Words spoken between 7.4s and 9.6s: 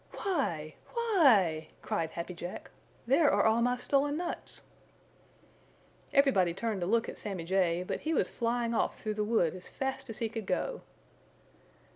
Jay, but he was flying off through the wood